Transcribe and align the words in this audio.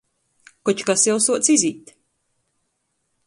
Koč 0.69 0.81
kas 0.87 1.03
jau 1.09 1.17
suoc 1.27 1.51
izīt. 1.55 1.93